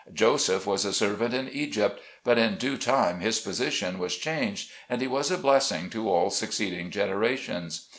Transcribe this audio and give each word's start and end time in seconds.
Joseph 0.11 0.65
was 0.65 0.83
a 0.83 0.93
servant 0.93 1.31
in 1.31 1.47
Egypt, 1.49 2.01
but 2.23 2.39
in 2.39 2.57
due 2.57 2.75
time 2.75 3.19
his 3.19 3.39
position 3.39 3.99
was 3.99 4.17
changed 4.17 4.71
and 4.89 4.99
he 4.99 5.05
was 5.07 5.29
a 5.29 5.37
blessing 5.37 5.91
to 5.91 6.09
all 6.09 6.31
succeeding 6.31 6.89
generations. 6.89 7.87